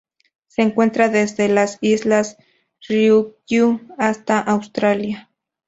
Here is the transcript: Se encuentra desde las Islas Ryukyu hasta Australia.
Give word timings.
Se 0.47 0.63
encuentra 0.63 1.09
desde 1.09 1.47
las 1.47 1.77
Islas 1.81 2.37
Ryukyu 2.89 3.81
hasta 3.99 4.39
Australia. 4.39 5.29